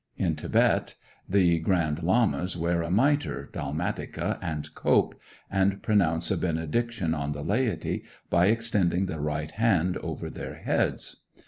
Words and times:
In 0.17 0.33
Thibet 0.33 0.95
the 1.29 1.59
Grand 1.59 2.01
Lamas 2.01 2.57
wear 2.57 2.81
a 2.81 2.89
mitre, 2.89 3.47
dalmatica, 3.53 4.39
and 4.41 4.73
cope, 4.73 5.13
and 5.47 5.83
pronounce 5.83 6.31
a 6.31 6.37
benediction 6.37 7.13
on 7.13 7.33
the 7.33 7.43
laity 7.43 8.05
by 8.27 8.47
extending 8.47 9.05
the 9.05 9.19
right 9.19 9.51
hand 9.51 9.97
over 9.97 10.31
their 10.31 10.55
heads. 10.55 11.17